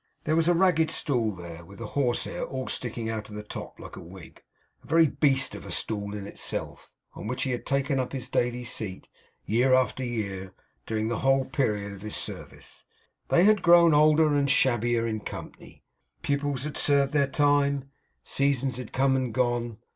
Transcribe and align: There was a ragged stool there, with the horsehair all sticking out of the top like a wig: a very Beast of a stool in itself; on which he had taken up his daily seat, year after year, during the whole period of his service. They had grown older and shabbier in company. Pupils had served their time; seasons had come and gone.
There 0.23 0.35
was 0.35 0.47
a 0.47 0.55
ragged 0.55 0.89
stool 0.89 1.35
there, 1.35 1.63
with 1.63 1.77
the 1.77 1.85
horsehair 1.93 2.43
all 2.43 2.67
sticking 2.67 3.07
out 3.07 3.29
of 3.29 3.35
the 3.35 3.43
top 3.43 3.79
like 3.79 3.95
a 3.95 3.99
wig: 4.01 4.41
a 4.83 4.87
very 4.87 5.05
Beast 5.05 5.53
of 5.53 5.63
a 5.63 5.69
stool 5.69 6.15
in 6.15 6.25
itself; 6.25 6.89
on 7.13 7.27
which 7.27 7.43
he 7.43 7.51
had 7.51 7.67
taken 7.67 7.99
up 7.99 8.11
his 8.11 8.27
daily 8.27 8.63
seat, 8.63 9.09
year 9.45 9.75
after 9.75 10.03
year, 10.03 10.55
during 10.87 11.07
the 11.07 11.19
whole 11.19 11.45
period 11.45 11.91
of 11.91 12.01
his 12.01 12.15
service. 12.15 12.83
They 13.27 13.43
had 13.43 13.61
grown 13.61 13.93
older 13.93 14.33
and 14.33 14.49
shabbier 14.49 15.05
in 15.05 15.19
company. 15.19 15.83
Pupils 16.23 16.63
had 16.63 16.77
served 16.77 17.13
their 17.13 17.27
time; 17.27 17.91
seasons 18.23 18.77
had 18.77 18.93
come 18.93 19.15
and 19.15 19.31
gone. 19.31 19.77